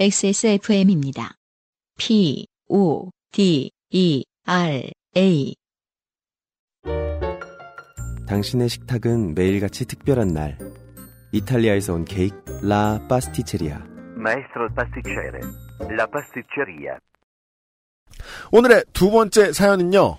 [0.00, 1.34] XSFM입니다.
[1.98, 5.54] P, O, D, E, R, A.
[8.26, 10.56] 당신의 식탁은 매일같이 특별한 날.
[11.32, 13.76] 이탈리아에서 온 케이크 라 파스티체리아.
[14.16, 15.40] Maestro pasticcere,
[15.90, 16.96] la pasticceria.
[18.52, 20.16] 오늘의 두 번째 사연은요.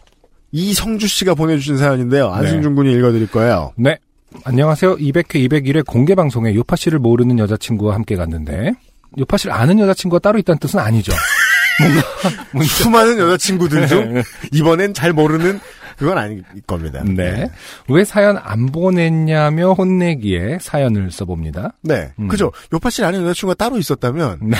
[0.51, 2.29] 이성주 씨가 보내주신 사연인데요.
[2.29, 3.73] 안승준 군이 읽어드릴 거예요.
[3.77, 3.97] 네.
[4.45, 4.97] 안녕하세요.
[4.97, 8.73] 200회 201회 공개 방송에 요파 씨를 모르는 여자친구와 함께 갔는데
[9.19, 11.11] 요파 씨를 아는 여자친구가 따로 있다는 뜻은 아니죠.
[12.53, 14.23] 뭔가 수많은 여자친구들 중 네.
[14.51, 15.59] 이번엔 잘 모르는
[15.97, 17.03] 그건 아닐 겁니다.
[17.05, 17.49] 네.
[17.87, 21.73] 왜 사연 안 보냈냐며 혼내기에 사연을 써봅니다.
[21.81, 22.11] 네.
[22.19, 22.27] 음.
[22.27, 22.51] 그죠.
[22.73, 24.51] 요파 씨 아는 여자친구가 따로 있었다면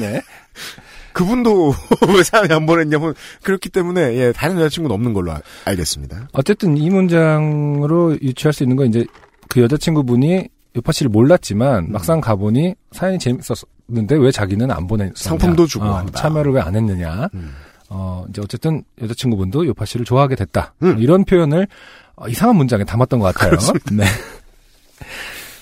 [0.00, 0.20] 네.
[1.12, 1.74] 그분도
[2.14, 6.28] 왜 사연이 안 보냈냐면 그렇기 때문에 예, 다른 여자친구는 없는 걸로 아- 알겠습니다.
[6.32, 9.04] 어쨌든 이 문장으로 유추할 수 있는 건 이제
[9.48, 10.48] 그 여자친구분이
[10.78, 11.92] 요파 씨를 몰랐지만 음.
[11.92, 15.12] 막상 가보니 사연이 재밌었는데 왜 자기는 안 보냈냐.
[15.16, 16.12] 상품도 주고 어, 한다.
[16.20, 17.28] 참여를 왜 안 했느냐.
[17.34, 17.54] 음.
[17.90, 20.74] 어, 이제 어쨌든 여자친구분도 요파 씨를 좋아하게 됐다.
[20.82, 20.98] 음.
[20.98, 21.66] 이런 표현을
[22.16, 23.58] 어, 이상한 문장에 담았던 것 같아요.
[23.92, 24.04] 네.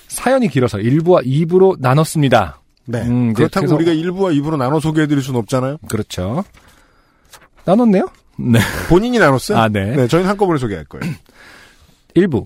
[0.07, 2.59] 사연이 길어서 1부와 2부로 나눴습니다.
[2.85, 3.01] 네.
[3.01, 5.77] 음, 그렇다고 그래서- 우리가 1부와 2부로 나눠 소개해드릴 수는 없잖아요.
[5.89, 6.43] 그렇죠.
[7.65, 8.07] 나눴네요?
[8.39, 8.59] 네.
[8.89, 9.57] 본인이 나눴어요.
[9.57, 10.07] 아, 네.
[10.07, 11.13] 저희는 한꺼번에 소개할 거예요.
[12.15, 12.45] 1부.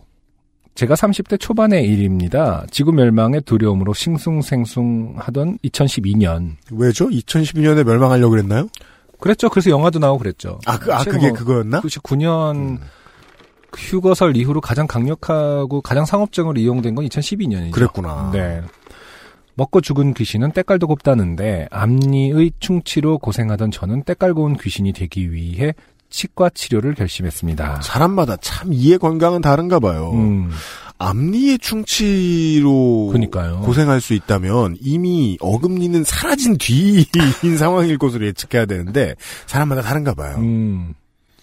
[0.82, 2.66] 제가 30대 초반의 일입니다.
[2.72, 6.56] 지구 멸망의 두려움으로 싱숭생숭하던 2012년.
[6.72, 7.08] 왜죠?
[7.08, 8.68] 2012년에 멸망하려고 그랬나요?
[9.20, 9.48] 그랬죠.
[9.50, 10.59] 그래서 영화도 나오고 그랬죠.
[10.66, 11.82] 아, 그, 아 그게 뭐 그거였나?
[11.82, 12.80] 99년 음.
[13.78, 17.74] 휴거설 이후로 가장 강력하고 가장 상업적으로 이용된 건 2012년이죠.
[17.74, 18.32] 그랬구나.
[18.34, 18.64] 네.
[19.54, 25.76] 먹고 죽은 귀신은 때깔도 곱다는데 앞니의 충치로 고생하던 저는 때깔고 온 귀신이 되기 위해
[26.12, 27.81] 치과 치료를 결심했습니다.
[27.81, 30.12] 사람마다 참 이해 건강은 다른가 봐요.
[30.14, 30.52] 음,
[31.00, 33.62] 앞니의 충치로 그러니까요.
[33.62, 37.06] 고생할 수 있다면 이미 어금니는 사라진 뒤인
[37.58, 39.16] 상황일 것으로 예측해야 되는데
[39.47, 40.36] 사람마다 다른가 봐요.
[40.38, 40.94] 음.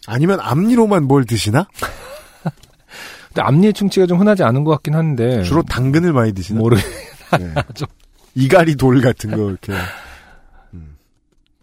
[0.06, 1.66] 아니면 앞니로만 뭘 드시나?
[3.28, 6.60] 근데 앞니의 충치가 좀 흔하지 않은 것 같긴 한데 주로 당근을 많이 드시나?
[6.60, 7.54] 모르 네.
[8.34, 9.72] 이가리 돌 같은 거 이렇게.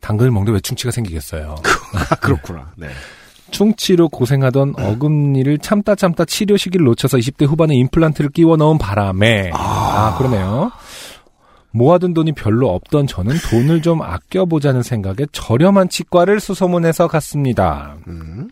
[0.06, 1.56] 당근을 먹는데 왜 충치가 생기겠어요.
[2.12, 2.72] 아, 그렇구나.
[2.78, 2.90] 네.
[3.50, 10.16] 충치로 고생하던 어금니를 참다 참다 치료 시기를 놓쳐서 20대 후반에 임플란트를 끼워 넣은 바람에 아,
[10.18, 10.72] 그러네요.
[11.72, 17.96] 모아둔 돈이 별로 없던 저는 돈을 좀 아껴보자는 생각에 저렴한 치과를 수소문해서 갔습니다.
[18.08, 18.50] 음.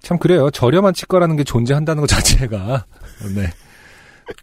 [0.00, 0.50] 참 그래요.
[0.50, 2.84] 저렴한 치과라는 게 존재한다는 것 자체가
[3.34, 3.50] 네.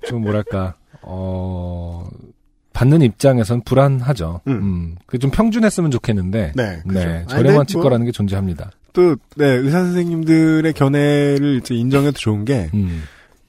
[0.08, 2.08] 좀 뭐랄까 어
[2.74, 4.42] 받는 입장에선 불안하죠.
[4.48, 4.52] 음.
[4.52, 4.96] 음.
[5.06, 6.82] 그게 좀 평준했으면 좋겠는데 네.
[6.88, 7.00] 그죠.
[7.00, 8.72] 네, 아니, 근데 저렴한 뭐 치과라는 게 존재합니다.
[8.94, 13.04] 또, 네, 의사 선생님들의 견해를 이제 인정해도 좋은 게, 음.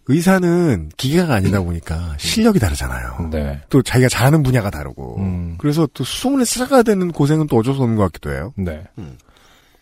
[0.06, 3.28] 의사는 기계가 아니다 보니까 실력이 다르잖아요.
[3.30, 3.60] 네.
[3.68, 5.18] 또 자기가 잘하는 분야가 다르고.
[5.18, 5.54] 음.
[5.58, 8.52] 그래서 또 수소문에 쓰라가 되는 고생은 또 어쩔 수 없는 것 같기도 해요.
[8.56, 8.82] 네.
[8.98, 9.16] 음.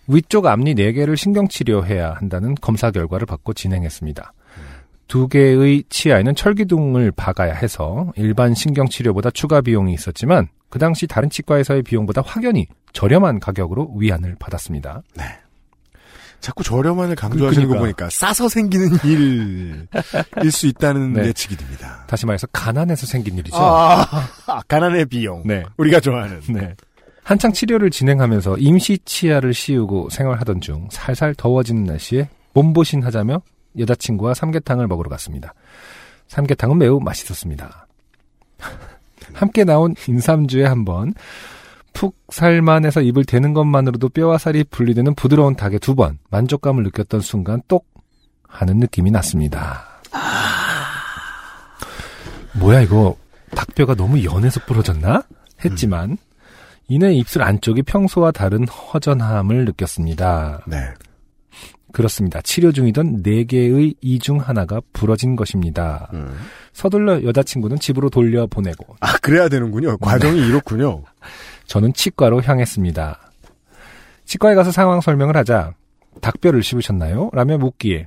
[0.06, 4.32] 위쪽 앞니 4개를 신경치료해야 한다는 검사 결과를 받고 진행했습니다.
[5.08, 11.82] 두 개의 치아에는 철기둥을 박아야 해서 일반 신경치료보다 추가 비용이 있었지만 그 당시 다른 치과에서의
[11.82, 15.02] 비용보다 확연히 저렴한 가격으로 위안을 받았습니다.
[16.41, 18.04] 자꾸 저렴한을 강조하시는 거 그러니까.
[18.04, 19.88] 보니까 싸서 생기는 일일
[20.52, 21.26] 수 있다는 네.
[21.26, 22.04] 예측이 됩니다.
[22.06, 23.56] 다시 말해서 가난해서 생긴 일이죠.
[23.56, 24.06] 아,
[24.46, 25.42] 아, 가난의 비용.
[25.44, 25.64] 네.
[25.78, 26.40] 우리가 좋아하는.
[26.50, 26.76] 네.
[27.25, 33.42] 한창 치료를 진행하면서 임시 치아를 씌우고 생활하던 중 살살 더워지는 날씨에 몸보신 하자며
[33.76, 35.54] 여자친구와 삼계탕을 먹으러 갔습니다.
[36.28, 37.86] 삼계탕은 매우 맛있었습니다.
[39.34, 41.14] 함께 나온 인삼주에 한번
[41.92, 47.60] 푹 살만해서 입을 대는 것만으로도 뼈와 살이 분리되는 부드러운 닭에 두 번 만족감을 느꼈던 순간
[47.68, 47.86] 똑
[48.46, 49.84] 하는 느낌이 났습니다.
[52.54, 53.16] 뭐야 이거
[53.54, 55.22] 닭뼈가 너무 연해서 부러졌나?
[55.64, 56.18] 했지만
[56.88, 60.62] 이내 입술 안쪽이 평소와 다른 허전함을 느꼈습니다.
[60.66, 60.76] 네.
[61.93, 62.40] 그렇습니다.
[62.43, 66.08] 치료 중이던 네 개의 이 중 하나가 부러진 것입니다.
[66.12, 66.37] 음.
[66.73, 69.96] 서둘러 여자친구는 집으로 돌려보내고 아, 그래야 되는군요.
[69.99, 71.02] 과정이 이렇군요.
[71.67, 73.19] 저는 치과로 향했습니다.
[74.26, 75.73] 치과에 가서 상황 설명을 하자
[76.20, 77.31] 닭뼈를 씹으셨나요?
[77.32, 78.06] 라며 묻기에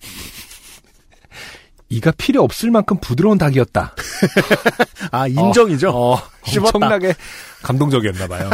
[1.88, 3.94] 이가 필요 없을 만큼 부드러운 닭이었다.
[5.12, 5.90] 아, 인정이죠.
[5.90, 6.68] 어, 씹었다.
[6.78, 7.14] 엄청나게
[7.62, 8.48] 감동적이었나 봐요.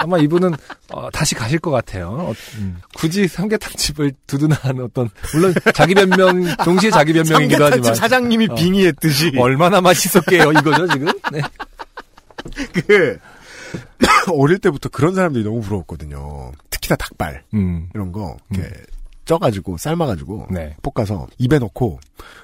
[0.00, 0.54] 아마 이분은
[0.92, 2.08] 어, 다시 가실 것 같아요.
[2.08, 2.78] 어, 음.
[2.94, 8.54] 굳이 삼계탕 집을 두둔한 어떤 물론 자기 변명 동시에 자기 변명이기도 하지만 사장님이 어.
[8.54, 9.32] 빙의했듯이.
[9.38, 11.08] 얼마나 맛있었게요 이거죠 지금?
[11.32, 11.40] 네.
[12.72, 13.18] 그,
[14.32, 16.52] 어릴 때부터 그런 사람들이 너무 부러웠거든요.
[16.70, 17.42] 특히나 닭발.
[17.54, 17.88] 음.
[17.94, 18.36] 이런 거.
[18.50, 18.70] 이렇게
[19.26, 20.74] 쪄가지고 삶아가지고 네.
[20.82, 22.00] 볶아서 입에 넣고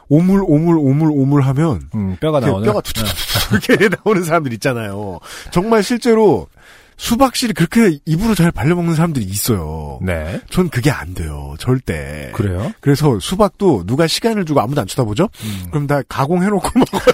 [0.08, 2.64] 오물 오물 오물 오물 하면 음, 뼈가 나오는.
[2.64, 5.18] 뼈가 툭툭툭 이렇게 나오는 사람들 있잖아요.
[5.50, 6.46] 정말 실제로
[6.96, 9.98] 수박씨를 그렇게 입으로 잘 발려먹는 사람들이 있어요.
[10.02, 10.40] 네.
[10.50, 11.54] 전 그게 안 돼요.
[11.58, 12.30] 절대.
[12.34, 12.72] 그래요?
[12.80, 15.28] 그래서 수박도 누가 시간을 주고 아무도 안 쳐다보죠?
[15.44, 15.66] 음.
[15.70, 17.12] 그럼 다 가공해놓고 먹어요.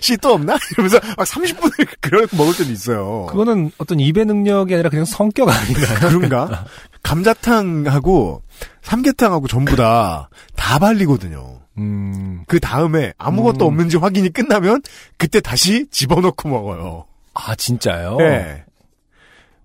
[0.00, 0.56] 씨 또 없나?
[0.72, 3.26] 이러면서 막 30분을 그렇게 먹을 때도 있어요.
[3.26, 5.98] 그거는 어떤 입의 능력이 아니라 그냥 성격 아닌가요?
[6.08, 6.64] 그런가?
[7.02, 8.42] 감자탕하고
[8.82, 11.60] 삼계탕하고 전부 다 다 발리거든요.
[11.78, 13.68] 음, 그 다음에 아무것도 음.
[13.68, 14.82] 없는지 확인이 끝나면
[15.18, 17.04] 그때 다시 집어넣고 먹어요.
[17.36, 18.16] 아, 진짜요?
[18.16, 18.64] 네.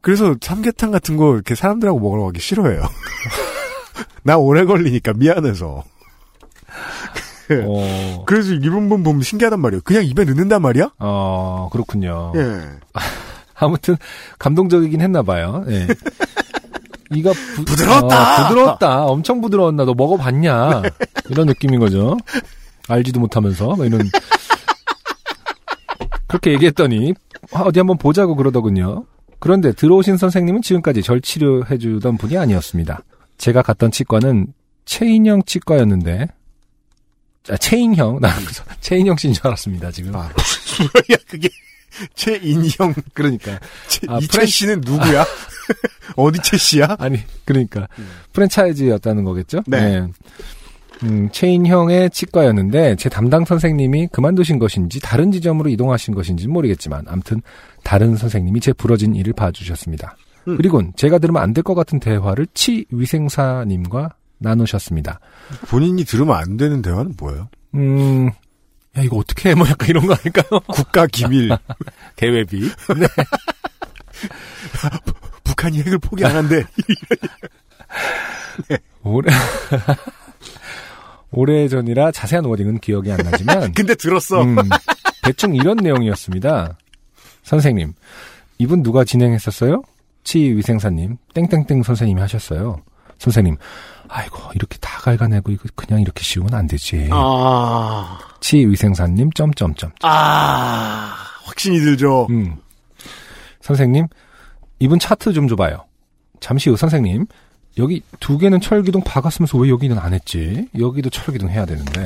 [0.01, 2.81] 그래서 삼계탕 같은 거 이렇게 사람들하고 먹으러 가기 싫어해요.
[4.23, 5.83] 나 오래 걸리니까 미안해서.
[7.65, 9.81] 어, 그래서 이런 분 보면 신기하단 말이에요.
[9.83, 10.91] 그냥 입에 넣는단 말이야?
[11.00, 12.33] 어, 그렇군요.
[12.35, 12.62] 예.
[13.56, 13.95] 아무튼,
[14.39, 15.63] 감동적이긴 했나 봐요.
[15.69, 15.88] 예.
[17.13, 18.06] 이가 부, 부드러웠다!
[18.06, 19.06] 어, 부드러웠다.
[19.06, 19.85] 엄청 부드러웠나.
[19.85, 20.81] 너 먹어봤냐?
[21.29, 22.18] 이런 느낌인 거죠.
[22.88, 23.75] 알지도 못하면서.
[23.75, 24.09] 뭐 이런.
[26.31, 27.13] 그렇게 얘기했더니,
[27.51, 29.06] 아, 어디 한번 보자고 그러더군요.
[29.39, 33.01] 그런데 들어오신 선생님은 지금까지 절 치료해 주던 분이 아니었습니다.
[33.38, 34.54] 제가 갔던 치과는
[34.86, 36.28] 최인영 치과였는데,
[37.50, 38.22] 아, 최인형.
[38.22, 38.30] 나
[38.80, 40.16] 최인영 씨인 줄 알았습니다, 지금.
[40.16, 40.19] 아,
[40.80, 41.50] 뭐야, 그게.
[42.16, 42.94] 최인형.
[43.13, 43.60] 그러니까.
[43.89, 45.25] 최, 아, 이채 씨는 누구야?
[46.16, 46.95] 어디 채 씨야?
[46.98, 47.89] 아니, 그러니까.
[48.31, 49.63] 프랜차이즈였다는 거겠죠?
[49.68, 50.07] 네.
[51.03, 57.42] 음, 최인형의 치과였는데, 제 담당 선생님이 그만두신 것인지, 다른 지점으로 이동하신 것인지 는 모르겠지만, 암튼,
[57.83, 60.15] 다른 선생님이 제 부러진 일을 봐주셨습니다.
[60.48, 60.57] 음.
[60.57, 64.09] 그리곤 제가 들으면 안 될 것 같은 대화를 치 위생사님과
[64.39, 65.19] 나누셨습니다.
[65.68, 67.47] 본인이 들으면 안 되는 대화는 뭐예요?
[67.75, 68.27] 음,
[68.97, 69.56] 야, 이거 어떻게 해?
[69.56, 70.59] 뭐 약간 이런 거 아닐까요?
[70.68, 71.50] 국가 기밀.
[72.18, 72.69] 대외비.
[75.44, 76.63] 북한이 핵을 포기 안 한대.
[79.04, 79.31] 오래,
[81.31, 84.42] 오래전이라 자세한 워딩은 기억이 안 나지만, 근데 들었어.
[84.42, 84.57] 음,
[85.24, 86.78] 대충 이런 내용이었습니다.
[87.44, 87.94] 선생님,
[88.57, 89.81] 이분 누가 진행했었어요?
[90.24, 92.81] 치위생사님, 땡땡땡 선생님이 하셨어요.
[93.18, 93.57] 선생님,
[94.07, 97.10] 아이고, 이렇게 다 갉아내고, 이거 그냥 이렇게 씌우면 안 되지.
[97.12, 99.92] 아, 치위생사님, 점점점.
[100.01, 101.13] 아,
[101.45, 102.28] 확신이 들죠.
[102.30, 102.57] 음.
[103.62, 104.07] 선생님,
[104.80, 105.86] 이분 차트 좀 줘봐요.
[106.39, 107.25] 잠시 후 선생님,
[107.77, 110.68] 여기 두 개는 철기둥 박았으면서 왜 여기는 안 했지?
[110.77, 112.06] 여기도 철기둥 해야 되는데.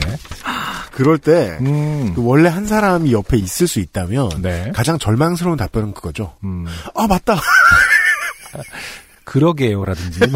[0.92, 2.14] 그럴 때, 음.
[2.14, 4.72] 그 원래 한 사람이 옆에 있을 수 있다면, 네.
[4.74, 6.34] 가장 절망스러운 답변은 그거죠.
[6.44, 6.66] 음.
[6.94, 7.36] 아, 맞다.
[9.26, 10.20] 그러게요라든지.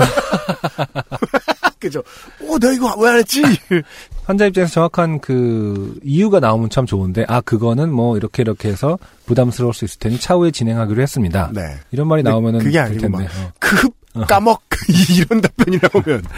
[1.80, 2.00] 그죠.
[2.42, 3.42] 어, 내가 이거 왜 안 했지?
[4.26, 9.74] 환자 입장에서 정확한 그 이유가 나오면 참 좋은데 아 그거는 뭐 이렇게 이렇게 해서 부담스러울
[9.74, 11.52] 수 있을 테니 차후에 진행하기로 했습니다.
[11.54, 11.62] 네.
[11.92, 13.18] 이런 말이 나오면은 그게 될 아니고 텐데.
[13.18, 13.52] 막 어.
[13.60, 13.94] 급,
[14.28, 14.62] 까먹,
[15.16, 16.24] 이런 답변이 나오면.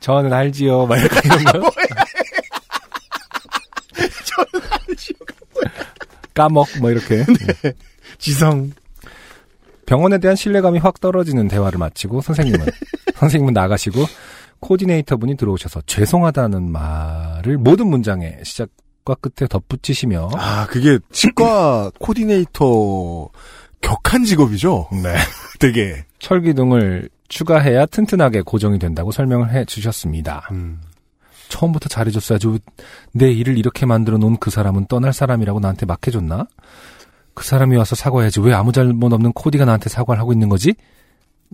[0.00, 0.86] 저는 알지요.
[0.86, 1.70] 막 이런 거.
[6.34, 7.24] 까먹 뭐 이렇게
[8.18, 8.72] 지성.
[9.86, 12.66] 병원에 대한 신뢰감이 확 떨어지는 대화를 마치고 선생님은
[13.14, 14.04] 선생님은 나가시고
[14.60, 23.28] 코디네이터 분이 들어오셔서 죄송하다는 말을 모든 문장의 시작과 끝에 덧붙이시며 아, 그게 치과 코디네이터
[23.80, 24.88] 격한 직업이죠?
[24.92, 25.14] 네.
[25.58, 26.04] 되게.
[26.18, 30.48] 철기둥을 추가해야 튼튼하게 고정이 된다고 설명을 해 주셨습니다.
[30.52, 30.80] 음.
[31.48, 32.46] 처음부터 잘해줬어야지.
[33.14, 36.46] 왜내 일을 이렇게 만들어 놓은 그 사람은 떠날 사람이라고 나한테 막 해줬나?
[37.34, 38.40] 그 사람이 와서 사과해야지.
[38.40, 40.74] 왜 아무 잘못 없는 코디가 나한테 사과를 하고 있는 거지?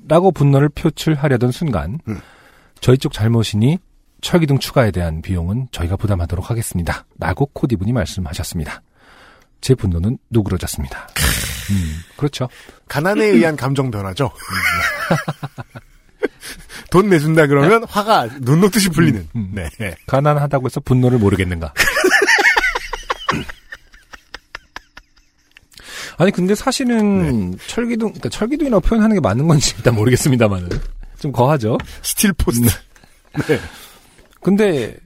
[0.08, 2.20] 라고 분노를 표출하려던 순간, 음.
[2.80, 3.78] 저희 쪽 잘못이니
[4.22, 7.04] 철기둥 추가에 대한 비용은 저희가 부담하도록 하겠습니다.
[7.18, 8.80] 라고 코디분이 말씀하셨습니다.
[9.60, 11.08] 제 분노는 누그러졌습니다.
[11.72, 12.48] 음, 그렇죠.
[12.88, 14.30] 가난에 의한 감정 변화죠.
[16.90, 19.28] 돈 내준다 그러면 화가 눈 녹듯이 풀리는.
[19.34, 19.52] 음.
[19.54, 19.70] 네.
[20.06, 21.72] 가난하다고 해서 분노를 모르겠는가?
[26.18, 30.68] 아니 근데 사실은 철기둥, 그러니까 철기둥이라고 표현하는 게 맞는 건지 일단 모르겠습니다만은
[31.18, 31.78] 좀 거하죠.
[32.02, 32.68] steel post.
[33.48, 33.58] 네.
[34.42, 34.96] 근데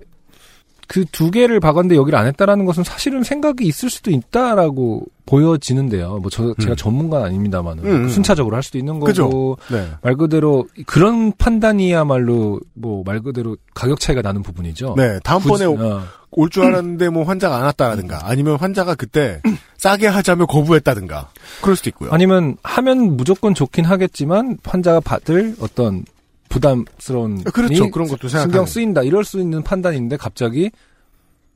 [0.88, 6.18] 그 두 개를 박았는데 여기를 안 했다라는 것은 사실은 생각이 있을 수도 있다라고 보여지는데요.
[6.18, 6.76] 뭐 저 제가 음.
[6.76, 8.08] 전문가는 아닙니다만은 음, 음.
[8.08, 9.58] 순차적으로 할 수도 있는 거고.
[9.70, 9.88] 네.
[10.02, 14.94] 말 그대로 그런 판단이야말로 뭐 말 그대로 가격 차이가 나는 부분이죠.
[14.96, 15.18] 네.
[15.24, 16.02] 다음번에 굳이- 어.
[16.32, 19.40] 올줄 알았는데 뭐 환자가 안 왔다라든가 아니면 환자가 그때
[19.78, 21.30] 싸게 하자며 거부했다든가
[21.62, 22.10] 그럴 수도 있고요.
[22.12, 26.04] 아니면 하면 무조건 좋긴 하겠지만 환자가 받을 어떤
[26.48, 27.86] 부담스러운 그렇죠.
[27.86, 28.66] 이 그런 것도 신경 생각하는.
[28.66, 30.70] 쓰인다 이럴 수 있는 판단인데 갑자기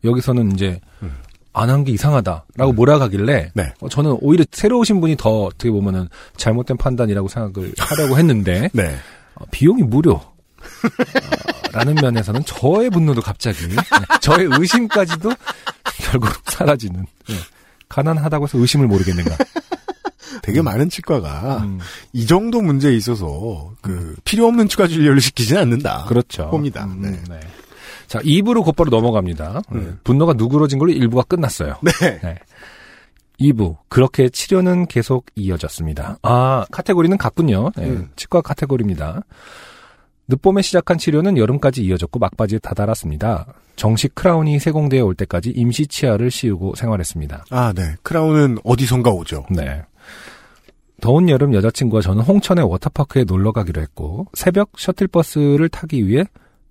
[0.04, 1.12] 여기서는 이제 음.
[1.52, 3.72] 안한 게 이상하다라고 몰아가길래 네.
[3.80, 8.96] 어, 저는 오히려 새로 오신 분이 더 어떻게 보면은 잘못된 판단이라고 생각을 하려고 했는데 네.
[9.34, 10.12] 어, 비용이 무료.
[10.14, 10.30] 어,
[11.72, 13.76] 라는 면에서는 저의 분노도 갑자기 네,
[14.20, 15.30] 저의 의심까지도
[16.10, 17.34] 결국 사라지는 네.
[17.88, 19.36] 가난하다고 해서 의심을 모르겠는가
[20.42, 21.78] 되게 많은 치과가 음,
[22.12, 26.04] 이 정도 문제에 있어서 그 필요 없는 추가 진료를 시키지는 않는다.
[26.06, 26.84] 그렇죠 봅니다.
[26.84, 27.10] 음, 네.
[27.28, 27.40] 네.
[28.06, 30.00] 자 2부로 곧바로 넘어갑니다 네, 음.
[30.02, 32.38] 분노가 누그러진 걸로 1부가 끝났어요 네.
[33.40, 36.18] 2부 그렇게 치료는 계속 이어졌습니다.
[36.22, 37.70] 아 카테고리는 같군요.
[37.76, 38.10] 네, 음.
[38.16, 39.22] 치과 카테고리입니다.
[40.28, 43.46] 늦봄에 시작한 치료는 여름까지 이어졌고 막바지에 다다랐습니다.
[43.76, 47.46] 정식 크라운이 세공돼 올 때까지 임시 치아를 씌우고 생활했습니다.
[47.50, 47.94] 아, 네.
[48.02, 49.46] 크라운은 어디선가 오죠.
[49.50, 49.82] 네.
[51.00, 56.24] 더운 여름 여자친구와 저는 홍천의 워터파크에 놀러 가기로 했고 새벽 셔틀버스를 타기 위해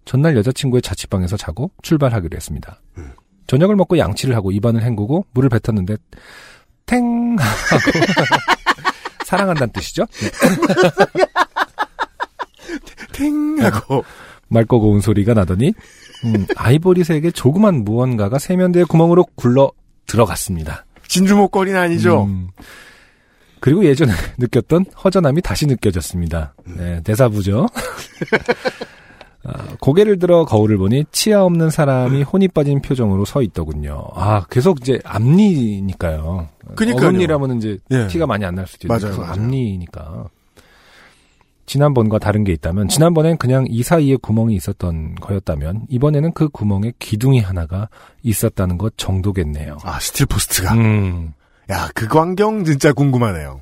[0.05, 2.81] 전날 여자친구의 자취방에서 자고 출발하기로 했습니다.
[2.97, 3.11] 음.
[3.47, 5.97] 저녁을 먹고 양치를 하고 입안을 헹구고 물을 뱉었는데
[6.85, 7.91] 탱 하고
[9.25, 10.05] 사랑한다는 뜻이죠.
[10.05, 10.31] 네.
[13.13, 14.03] 탱 하고
[14.47, 15.73] 맑고 고운 소리가 나더니
[16.25, 19.71] 음, 아이보리색의 조그만 무언가가 세면대의 구멍으로 굴러
[20.07, 20.85] 들어갔습니다.
[21.07, 22.23] 진주 목걸이는 아니죠.
[22.23, 22.49] 음.
[23.59, 26.53] 그리고 예전에 느꼈던 허전함이 다시 느껴졌습니다.
[26.65, 27.67] 네, 대사부죠.
[29.45, 34.05] 아, 고개를 들어 거울을 보니 치아 없는 사람이 혼이 빠진 표정으로 서 있더군요.
[34.13, 36.49] 아, 계속 이제 앞니니까요.
[36.75, 37.07] 그니까요.
[37.07, 38.07] 어금니라면 이제 예.
[38.07, 39.31] 티가 많이 안 날 수도 있는데 맞아요, 맞아요.
[39.33, 40.25] 앞니니까.
[41.65, 47.39] 지난번과 다른 게 있다면 지난번엔 그냥 이 사이에 구멍이 있었던 거였다면 이번에는 그 구멍에 기둥이
[47.39, 47.87] 하나가
[48.23, 49.77] 있었다는 것 정도겠네요.
[49.83, 50.73] 아, steel post가.
[50.73, 51.33] 음.
[51.71, 53.61] 야, 그 광경 진짜 궁금하네요.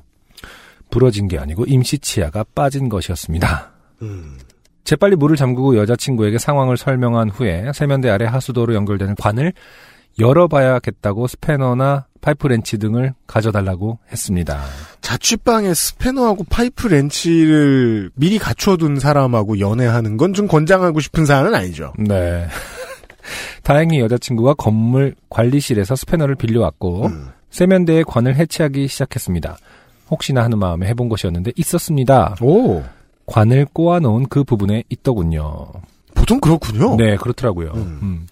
[0.90, 3.70] 부러진 게 아니고 임시 치아가 빠진 것이었습니다.
[4.02, 4.38] 음.
[4.84, 9.52] 재빨리 물을 잠그고 여자친구에게 상황을 설명한 후에 세면대 아래 하수도로 연결되는 관을
[10.18, 14.60] 열어봐야겠다고 스패너나 파이프 렌치 등을 가져달라고 했습니다.
[15.02, 21.92] 자취방에 스패너하고 파이프 렌치를 미리 갖춰둔 사람하고 연애하는 건 좀 권장하고 싶은 사안은 아니죠.
[21.98, 22.46] 네.
[23.62, 27.28] 다행히 여자친구가 건물 관리실에서 스패너를 빌려왔고 음.
[27.50, 29.56] 세면대의 관을 해체하기 시작했습니다.
[30.10, 32.36] 혹시나 하는 마음에 해본 것이었는데 있었습니다.
[32.40, 32.82] 오,
[33.26, 35.68] 관을 꼬아놓은 그 부분에 있더군요.
[36.14, 36.96] 보통 그렇군요.
[36.96, 37.72] 네, 그렇더라고요.
[37.74, 37.98] 음.
[38.02, 38.26] 음.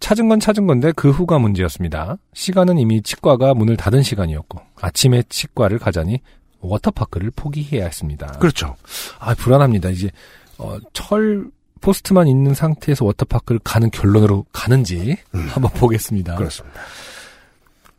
[0.00, 2.16] 찾은 건 찾은 건데 그 후가 문제였습니다.
[2.32, 6.20] 시간은 이미 치과가 문을 닫은 시간이었고 아침에 치과를 가자니
[6.60, 8.26] 워터파크를 포기해야 했습니다.
[8.38, 8.76] 그렇죠.
[9.18, 9.90] 아 불안합니다.
[9.90, 10.10] 이제
[10.58, 11.46] 어, 철
[11.80, 15.46] post만 있는 상태에서 워터파크를 가는 결론으로 가는지 음.
[15.48, 16.36] 한번 보겠습니다.
[16.36, 16.80] 그렇습니다.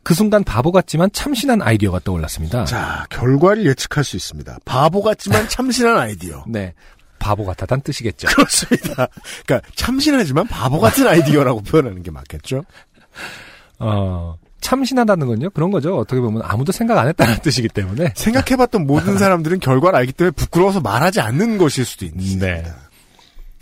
[0.02, 2.64] 그 순간 바보 같지만 참신한 아이디어가 떠올랐습니다.
[2.64, 4.58] 자, 결과를 예측할 수 있습니다.
[4.64, 6.44] 바보 같지만 참신한 아이디어.
[6.48, 6.74] 네,
[7.18, 8.28] 바보 같다단 뜻이겠죠.
[8.34, 9.08] 그렇습니다.
[9.46, 12.64] 그러니까 참신하지만 바보 같은 아이디어라고 표현하는 게 맞겠죠?
[13.78, 15.96] 어, 참신하다는 건요 그런 거죠.
[15.98, 20.80] 어떻게 보면 아무도 생각 안 했다는 뜻이기 때문에 생각해봤던 모든 사람들은 결과를 알기 때문에 부끄러워서
[20.80, 22.46] 말하지 않는 것일 수도 있습니다.
[22.46, 22.64] 네.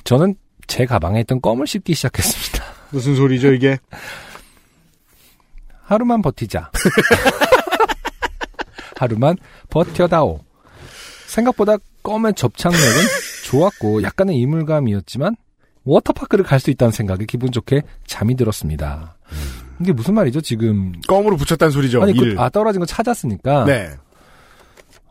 [0.04, 2.64] 저는 제 가방에 있던 껌을 씹기 시작했습니다.
[2.90, 3.78] 무슨 소리죠, 이게?
[5.90, 6.70] 하루만 버티자.
[8.96, 9.36] 하루만
[9.70, 10.38] 버텨다오.
[11.26, 12.86] 생각보다 껌의 접착력은
[13.46, 15.34] 좋았고 약간의 이물감이었지만
[15.84, 19.16] 워터파크를 갈 수 있다는 생각에 기분 좋게 잠이 들었습니다.
[19.80, 20.40] 이게 무슨 말이죠?
[20.42, 22.36] 지금 껌으로 붙였다는 소리죠, 아니 일.
[22.36, 23.90] 그, 아 떨어진 거 찾았으니까 네,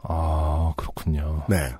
[0.03, 1.43] 아 그렇군요.
[1.49, 1.73] 네.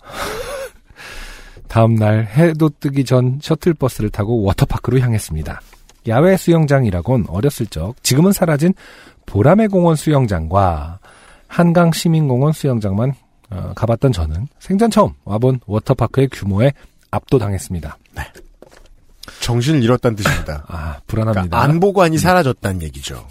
[1.68, 5.60] 다음 날 해도 뜨기 전 셔틀버스를 타고 워터파크로 향했습니다.
[6.08, 8.74] 야외 수영장이라곤 어렸을 적 지금은 사라진
[9.26, 10.98] 보라매 공원 수영장과
[11.46, 13.14] 한강 시민공원 수영장만
[13.50, 16.72] 어, 가봤던 저는 생전 처음 와본 워터파크의 규모에
[17.10, 17.96] 압도당했습니다.
[19.40, 20.64] 정신을 잃었다는 뜻입니다.
[20.68, 21.42] 아 불안합니다.
[21.42, 23.26] 그러니까 안보관이 사라졌다는 얘기죠.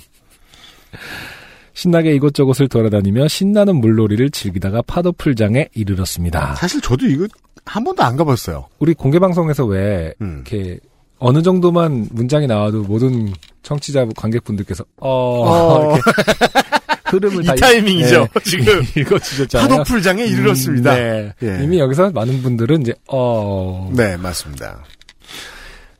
[1.73, 6.55] 신나게 이곳저곳을 돌아다니며 신나는 물놀이를 즐기다가 파도풀장에 이르렀습니다.
[6.55, 7.27] 사실 저도 이거
[7.65, 8.67] 한 번도 안 가봤어요.
[8.79, 10.43] 우리 공개 방송에서 왜 음.
[10.47, 10.79] 이렇게
[11.19, 13.33] 어느 정도만 문장이 나와도 모든
[13.63, 15.95] 청취자 관객분들께서 어, 어.
[15.95, 16.11] 이렇게
[17.05, 18.83] 흐름을 이다 타이밍이죠, 네, 지금.
[18.95, 19.69] 읽어주셨잖아요.
[19.69, 20.93] 파도 풀장에 이르렀습니다.
[20.95, 21.47] 음, 네.
[21.59, 21.63] 예.
[21.63, 24.83] 이미 여기서 많은 분들은 이제 어, 네, 맞습니다.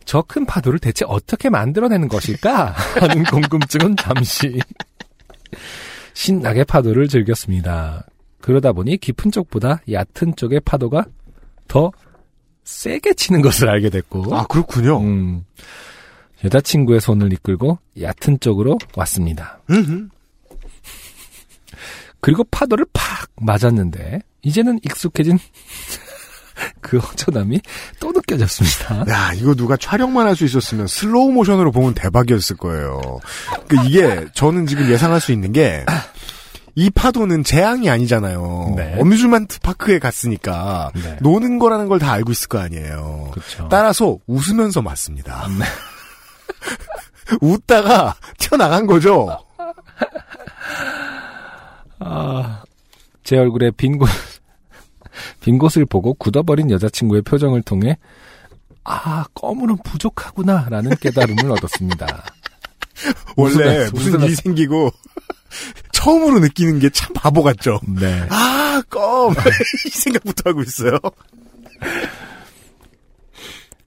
[0.05, 2.67] 저 큰 파도를 대체 어떻게 만들어내는 것일까
[2.99, 4.57] 하는 궁금증은 잠시
[6.13, 8.05] 신나게 파도를 즐겼습니다.
[8.41, 11.05] 그러다 보니 깊은 쪽보다 얕은 쪽의 파도가
[11.67, 11.91] 더
[12.67, 14.99] 세게 치는 것을 알게 됐고 아, 그렇군요.
[14.99, 15.45] 음,
[16.43, 19.59] 여자친구의 손을 이끌고 얕은 쪽으로 왔습니다.
[22.19, 25.39] 그리고 파도를 팍 맞았는데 이제는 익숙해진
[26.81, 27.61] 그 허전함이
[28.01, 29.05] 또 느껴졌습니다.
[29.09, 33.19] 야, 이거 누가 촬영만 할 수 있었으면 슬로우 모션으로 보면 대박이었을 거예요.
[33.67, 35.85] 그 이게 저는 지금 예상할 수 있는 게
[36.79, 38.73] 이 파도는 재앙이 아니잖아요.
[38.77, 38.95] 네.
[38.99, 41.17] amusement park에 갔으니까 네.
[41.21, 43.29] 노는 거라는 걸 다 알고 있을 거 아니에요.
[43.33, 43.67] 그렇죠.
[43.67, 45.47] 따라서 웃으면서 맞습니다.
[47.41, 49.39] 웃다가 튀어나간 거죠.
[51.99, 52.61] 아,
[53.23, 54.07] 제 얼굴에 빈 곳,
[55.41, 57.97] 빈 곳을 보고 굳어버린 여자친구의 표정을 통해,
[58.83, 62.23] 아, 껌으로는 부족하구나, 라는 깨달음을 얻었습니다.
[63.35, 64.91] 원래 무슨 웃으면서- 일이 생기고
[66.07, 67.81] 처음으로 느끼는 게 참 바보 같죠.
[67.85, 68.25] 네.
[68.29, 69.33] 아, 껌!
[69.85, 70.97] 이 생각부터 하고 있어요.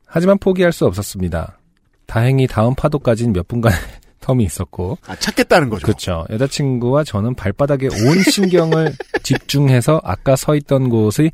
[0.05, 1.59] 하지만 포기할 수 없었습니다.
[2.07, 3.79] 다행히 다음 파도까지는 몇 분간의
[4.21, 5.87] 텀이 있었고, 아, 찾겠다는 거죠.
[5.87, 6.27] 그렇죠.
[6.29, 11.33] 여자친구와 저는 발바닥에 온 신경을 집중해서 아까 서 있던 곳의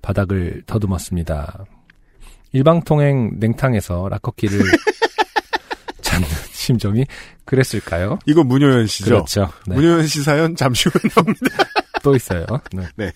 [0.00, 1.64] 바닥을 더듬었습니다.
[2.52, 4.60] 일방통행 냉탕에서 라커키를
[6.02, 6.28] 잡는
[6.70, 7.04] 심정이
[7.44, 8.18] 그랬을까요?
[8.26, 9.06] 이거 문효연 씨죠.
[9.06, 9.50] 그렇죠.
[9.66, 9.74] 네.
[9.74, 11.64] 문효연 씨 사연 잠시 후에 나옵니다.
[12.02, 12.46] 또 있어요.
[12.72, 12.84] 네.
[12.96, 13.12] 네.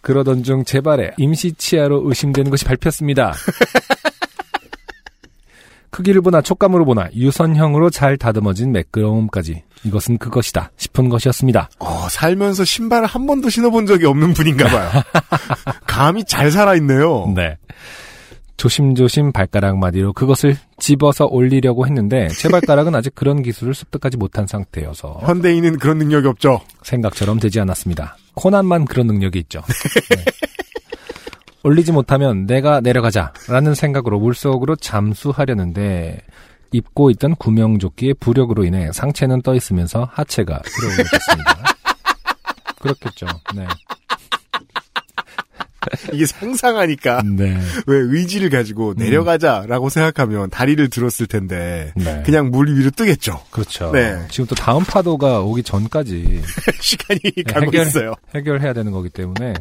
[0.00, 3.34] 그러던 중제 발에 임시 치아로 의심되는 것이 밟혔습니다.
[5.90, 11.68] 크기를 보나 촉감으로 보나 유선형으로 잘 다듬어진 매끄러움까지 이것은 그것이다 싶은 것이었습니다.
[11.80, 14.90] 어, 살면서 신발을 한 번도 신어본 적이 없는 분인가 봐요.
[15.86, 17.32] 감이 잘 살아있네요.
[17.36, 17.58] 네.
[18.62, 25.22] 조심조심 발가락 마디로 그것을 집어서 올리려고 했는데 제 발가락은 아직 그런 기술을 습득하지 못한 상태여서
[25.24, 26.60] 현대인은 그런 능력이 없죠.
[26.84, 28.16] 생각처럼 되지 않았습니다.
[28.34, 29.62] 코난만 그런 능력이 있죠.
[30.10, 30.24] 네.
[31.64, 36.20] 올리지 못하면 내가 내려가자라는 생각으로 물속으로 잠수하려는데
[36.70, 41.64] 입고 있던 구명조끼의 부력으로 인해 상체는 떠 있으면서 하체가 들어올렸습니다.
[42.78, 43.26] 그렇겠죠.
[43.56, 43.66] 네.
[46.12, 47.58] 이게 상상하니까 네.
[47.86, 52.22] 왜 의지를 가지고 내려가자라고 생각하면 다리를 들었을 텐데 네.
[52.24, 53.42] 그냥 물 위로 뜨겠죠.
[53.50, 53.90] 그렇죠.
[53.92, 54.18] 네.
[54.30, 56.42] 지금 또 다음 파도가 오기 전까지
[56.80, 58.14] 시간이 가고 해결- 있어요.
[58.34, 59.54] 해결해야 되는 거기 때문에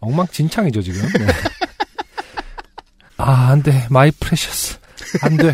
[0.00, 1.02] 엉망진창이죠 지금.
[1.18, 1.26] 네.
[3.18, 3.86] 아, 안 돼.
[3.90, 4.78] my precious.
[5.22, 5.52] 안 돼.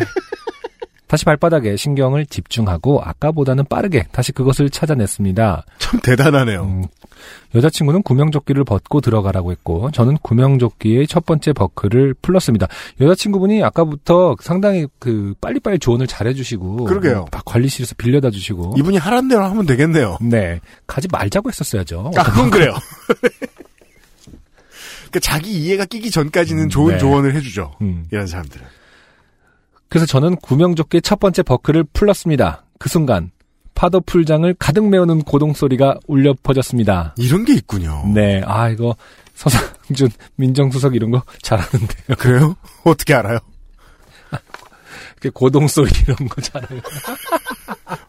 [1.07, 5.63] 다시 발바닥에 신경을 집중하고 아까보다는 빠르게 다시 그것을 찾아냈습니다.
[5.79, 6.63] 참 대단하네요.
[6.63, 6.83] 음,
[7.55, 12.67] 여자친구는 구명조끼를 벗고 들어가라고 했고 저는 구명조끼의 첫 번째 버클을 풀렀습니다.
[12.99, 17.25] 여자친구분이 아까부터 상당히 그 빨리빨리 조언을 잘해주시고 그러게요.
[17.31, 20.17] 막 관리실에서 빌려다 주시고 이분이 하란 대로 하면 되겠네요.
[20.21, 22.11] 네 가지 말자고 했었어야죠.
[22.17, 22.73] 아, 그건 그래요.
[25.07, 26.97] 그러니까 자기 이해가 끼기 전까지는 좋은 네.
[26.97, 27.75] 조언을 해주죠.
[27.81, 28.05] 음.
[28.11, 28.65] 이런 사람들은.
[29.89, 32.63] 그래서 저는 구명조끼의 첫 번째 버클을 풀렀습니다.
[32.79, 33.31] 그 순간
[33.73, 37.13] 파도 풀장을 가득 메우는 고동 소리가 울려 퍼졌습니다.
[37.17, 38.03] 이런 게 있군요.
[38.13, 38.95] 네, 아 이거
[39.35, 42.17] 서상준 민정수석 이런 거 잘하는데요.
[42.17, 42.55] 그래요?
[42.83, 43.37] 어떻게 알아요?
[45.19, 46.79] 그 고동 소리 이런 거 잘해요.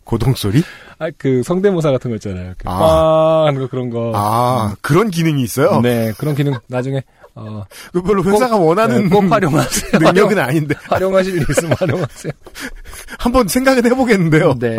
[0.05, 0.63] 고동 소리?
[0.99, 2.55] 아 그 성대모사 같은 거 있잖아요.
[2.59, 2.79] 그 아.
[2.79, 4.13] 빠 하는 거 그런 거.
[4.15, 5.81] 아, 그런 기능이 있어요?
[5.81, 7.03] 네, 그런 기능 나중에
[7.35, 9.99] 어, 그 별로 회사가 원하는 네, 꼭 활용하세요.
[10.01, 10.75] 능력은 아닌데.
[10.89, 12.33] 활용하실 일 있으면 활용하세요.
[13.19, 14.55] 한번 생각은 해보겠는데요.
[14.59, 14.77] 네.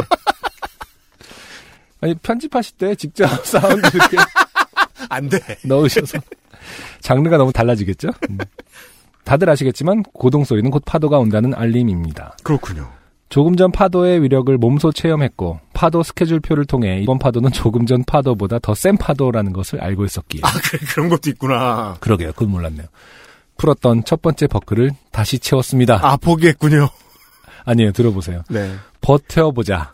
[2.02, 4.18] 아니 편집하실 때 직접 사운드 이렇게
[5.10, 5.40] 안 돼.
[5.64, 6.18] 넣으셔서
[7.02, 8.10] 장르가 너무 달라지겠죠?
[8.30, 8.38] 음.
[9.26, 12.38] 다들 아시겠지만 고동 소리는 곧 파도가 온다는 알림입니다.
[12.44, 12.90] 그렇군요.
[13.30, 18.74] 조금 전 파도의 위력을 몸소 체험했고 파도 스케줄표를 통해 이번 파도는 조금 전 파도보다 더
[18.74, 21.96] 센 파도라는 것을 알고 있었기에 아, 그래, 그런 것도 있구나.
[22.00, 22.32] 그러게요.
[22.34, 22.88] 그건 몰랐네요.
[23.58, 26.00] 풀었던 첫 번째 버클을 다시 채웠습니다.
[26.02, 26.89] 아, 포기했군요.
[27.65, 27.92] 아니에요.
[27.92, 28.42] 들어보세요.
[28.50, 28.74] 네.
[29.02, 29.92] 버텨보자.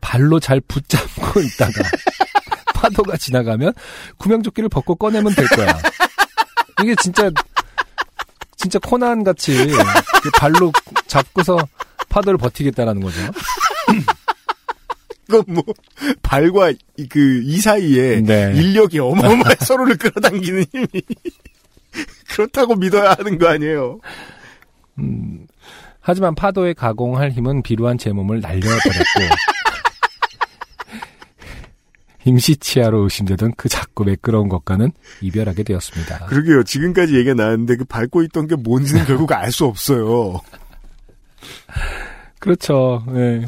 [0.00, 1.72] 발로 잘 붙잡고 있다가
[2.74, 3.72] 파도가 지나가면
[4.16, 5.78] 구명조끼를 벗고 꺼내면 될 거야.
[6.82, 7.30] 이게 진짜
[8.56, 9.54] 진짜 코난 같이
[10.22, 10.72] 그 발로
[11.06, 11.56] 잡고서
[12.12, 13.18] 파도를 버티겠다라는 거죠.
[15.26, 15.62] 그건 뭐,
[16.22, 18.52] 발과 이, 그, 이 사이에 네.
[18.54, 20.86] 인력이 어마어마해 서로를 끌어당기는 힘이.
[22.28, 24.00] 그렇다고 믿어야 하는 거 아니에요.
[24.98, 25.46] 음,
[26.00, 28.90] 하지만 파도에 가공할 힘은 비루한 제 몸을 날려버렸고
[32.24, 36.26] 임시치아로 의심되던 그 작고 매끄러운 것과는 이별하게 되었습니다.
[36.26, 36.62] 그러게요.
[36.62, 40.40] 지금까지 얘기가 나왔는데 그 밟고 있던 게 뭔지는 결국 알 수 없어요.
[42.42, 43.04] 그렇죠.
[43.06, 43.46] 네.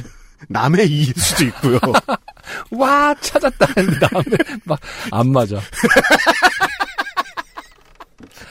[0.48, 1.80] 남의 이일 수도 있고요.
[2.70, 5.60] 와 찾았다 했는데 다음에 막안 맞아.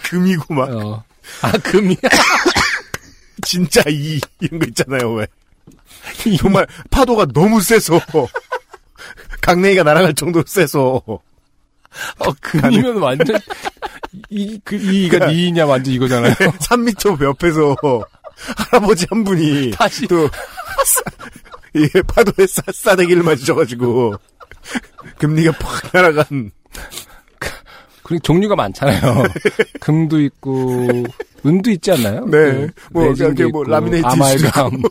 [0.04, 1.04] 금이고 막 어.
[1.44, 1.96] 아 금이야.
[3.46, 5.14] 진짜 이 이런 거 있잖아요.
[5.14, 5.28] 왜
[6.38, 8.02] 정말 파도가 너무 세서
[9.42, 13.40] 강냉이가 날아갈 정도로 세서 어 금이면 완전
[14.30, 16.34] 이, 그, 이가 니냐, 완전 이거잖아요.
[16.60, 17.78] 3미터 옆에서
[18.58, 20.08] 할아버지 한 분이 다시.
[20.08, 20.30] 또
[21.74, 24.16] 이게 파도에 싸, 싸대기를 맞으셔가지고
[25.18, 26.52] 금리가 팍 날아간
[28.04, 29.24] 그리고 종류가 많잖아요.
[29.80, 31.06] 금도 있고,
[31.46, 32.26] 은도 있지 않나요?
[32.26, 32.68] 네.
[32.68, 34.82] 그 뭐, 이렇게 뭐, 라미네이트 아말감.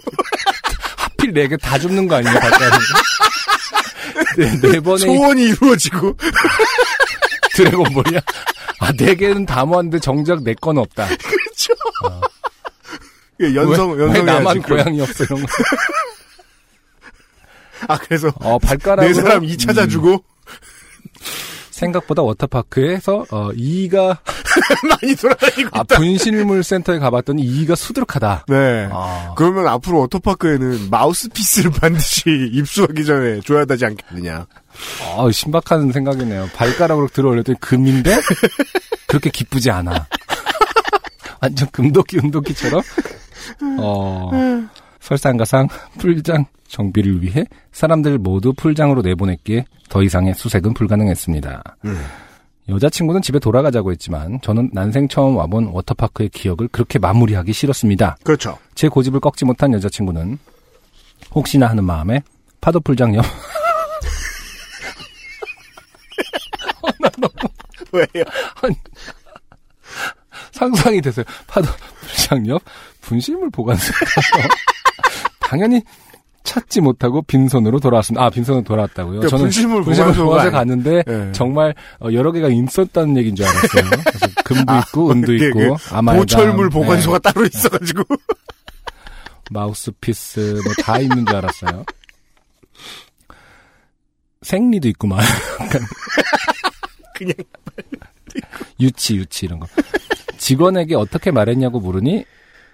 [0.96, 2.34] 하필 네 개 다 줍는 거 아니에요.
[4.38, 6.16] 네, 네 번에 소원이 이루어지고
[7.54, 8.20] 드래곤볼이야?
[8.80, 11.06] 아, 네 개는 다 모았는데 정작 내 건 없다.
[11.08, 11.74] 그렇죠.
[13.42, 15.46] 예, 연성 왜, 왜 연성이 나만 고양이 없어, 이런 거.
[17.88, 19.08] 아 그래서 어, 발가락으로.
[19.08, 20.22] 네 사람 이 찾아주고
[21.70, 24.20] 생각보다 워터파크에서, 어, 이가,
[24.88, 25.96] 많이 돌아다니고 아, 있다.
[25.96, 28.44] 분실물 센터에 가봤더니 이가 수두룩하다.
[28.48, 28.88] 네.
[28.92, 29.34] 아.
[29.36, 34.46] 그러면 앞으로 워터파크에는 마우스피스를 반드시 입수하기 전에 줘야 되지 않겠느냐.
[35.16, 36.50] 아, 신박한 생각이네요.
[36.54, 38.20] 발가락으로 들어 올렸더니 금인데
[39.08, 40.06] 그렇게 기쁘지 않아.
[41.40, 42.80] 완전 금도끼 은도끼처럼.
[43.78, 44.30] 어,
[45.00, 51.62] 설상가상 풀장 정비를 위해 사람들 모두 풀장으로 내보냈기에 더 이상의 수색은 불가능했습니다.
[52.68, 58.16] 여자친구는 집에 돌아가자고 했지만 저는 난생 처음 와본 워터파크의 기억을 그렇게 마무리하기 싫었습니다.
[58.24, 58.58] 그렇죠.
[58.74, 60.38] 제 고집을 꺾지 못한 여자친구는
[61.34, 62.22] 혹시나 하는 마음에
[62.60, 63.24] 파도풀장 옆
[67.92, 68.24] 왜요?
[70.52, 71.24] 상상이 됐어요.
[71.46, 71.68] 파도
[72.00, 72.62] 풀장 옆
[73.02, 74.48] 분실물 보관소에 가서
[75.40, 75.82] 당연히
[76.44, 78.24] 찾지 못하고 빈손으로 돌아왔습니다.
[78.24, 79.20] 아 빈손으로 돌아왔다고요?
[79.20, 81.32] 그러니까 분실물 보관소가 보관소에 갔는데 예.
[81.32, 83.90] 정말 어, 여러 개가 있었다는 얘기인 줄 알았어요.
[84.44, 88.02] 금도 있고 은도 있고 그 아말감, 보철물 네, 보관소가 따로 있어가지고
[89.50, 91.84] 마우스피스 뭐 다 있는 줄 알았어요.
[94.42, 94.88] 생리도.
[95.60, 95.80] 약간
[97.14, 97.34] 그냥
[98.80, 99.66] 유치 유치 이런 거.
[100.38, 102.24] 직원에게 어떻게 말했냐고 물으니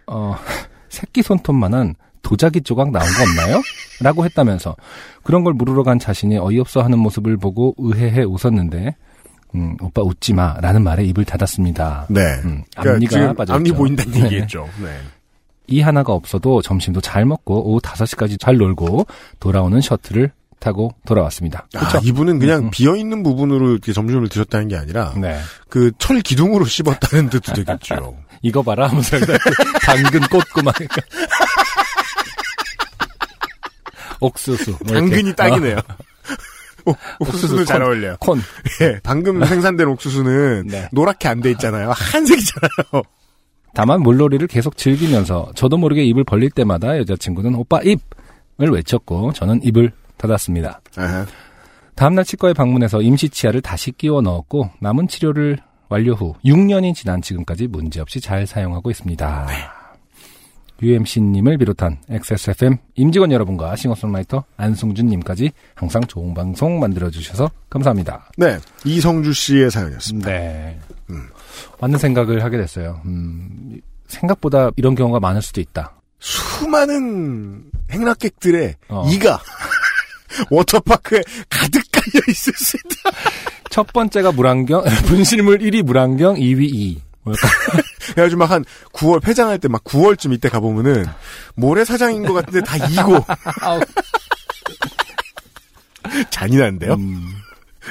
[0.09, 0.37] 어
[0.89, 3.63] 새끼 손톱만한 도자기 조각 나온 거 없나요?
[4.01, 4.77] 라고 했다면서
[5.23, 8.97] 그런 걸 물으러 간 자신이 어이없어 하는 모습을 보고 의해해 웃었는데
[9.55, 12.07] 음, 오빠 웃지 마 라는 말에 입을 닫았습니다.
[12.09, 12.21] 네.
[12.45, 13.57] 음, 그러니까 앞니가 지금 빠졌죠.
[13.57, 14.25] 앞니 보인다는 네.
[14.25, 14.69] 얘기겠죠.
[14.83, 14.99] 네.
[15.69, 19.07] 이 하나가 없어도 점심도 잘 먹고 오후 5시까지 잘 놀고
[19.39, 21.67] 돌아오는 셔틀을 타고 돌아왔습니다.
[21.75, 22.01] 아, 그렇죠?
[22.07, 22.71] 이분은 그냥 음.
[22.71, 25.39] 비어 있는 부분으로 이렇게 점심을 드셨다는 게 아니라 네.
[25.69, 28.17] 그철 기둥으로 씹었다는 뜻도 되겠죠.
[28.43, 29.17] 이거 봐라 하면서
[29.83, 30.21] 당근
[30.65, 30.75] 막
[34.21, 34.95] 옥수수 뭐.
[34.95, 35.77] 당근이 딱이네요.
[36.85, 36.91] 오,
[37.21, 37.87] 옥수수 옥수수는 잘 콘.
[37.89, 38.17] 어울려요.
[38.21, 38.41] 콘
[38.81, 40.89] 예, 방금 생산된 옥수수는 네.
[40.93, 41.93] 노랗게 안 돼 있잖아요.
[41.93, 43.03] 한색이잖아요.
[43.75, 49.93] 다만 물놀이를 계속 즐기면서 저도 모르게 입을 벌릴 때마다 여자친구는 오빠 입을 외쳤고 저는 입을
[50.19, 50.81] 닫았습니다.
[50.97, 51.27] 아하.
[51.95, 57.67] 다음날 치과에 방문해서 임시 치아를 다시 끼워 넣었고 남은 치료를 완료 후 6년이 지난 지금까지
[57.67, 59.49] 문제없이 잘 사용하고 있습니다.
[60.81, 68.31] UMC님을 비롯한 XSFM 임직원 여러분과 싱어송라이터 안승준님까지 항상 좋은 방송 만들어주셔서 감사합니다.
[68.37, 70.31] 네, 이성주 씨의 사연이었습니다.
[70.31, 70.79] 네.
[71.81, 73.01] 맞는 생각을 하게 됐어요.
[73.07, 75.95] 음, 생각보다 이런 경우가 많을 수도 있다.
[76.21, 79.09] 수많은 행락객들의 어.
[79.11, 79.41] 이가
[80.51, 83.17] 워터파크에 가득 깔려 있을 수 있다.
[83.71, 87.03] 첫 번째가 물안경, 분실물 1위 물안경, 2위 2.
[87.23, 87.49] 뭐랄까.
[88.13, 91.05] 그래가지고 막한 9월 폐장할 때 막 9월쯤 이때 가보면은
[91.57, 93.23] 모래사장인 것 같은데 다 이고
[93.61, 93.81] 아우,
[96.31, 96.95] 잔인한데요.
[96.95, 97.35] 음,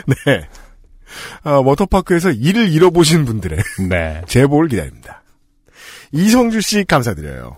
[0.25, 0.47] 네.
[1.43, 4.21] 아, 워터파크에서 일을 잃어보신 분들의 네.
[4.27, 5.21] 제보를 기다립니다.
[6.11, 7.57] 이성주 씨 감사드려요.